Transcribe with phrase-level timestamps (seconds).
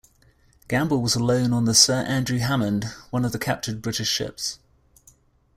[0.67, 4.57] Gamble was alone on the "Sir Andrew Hammond", one of the captured British ships.